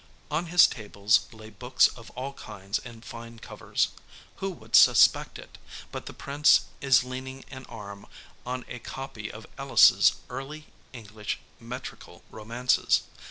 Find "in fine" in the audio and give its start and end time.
2.79-3.37